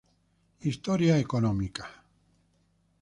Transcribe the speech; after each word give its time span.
Historia 0.67 1.15
económica 1.25 1.85